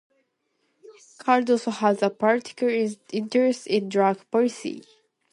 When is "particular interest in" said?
2.09-3.87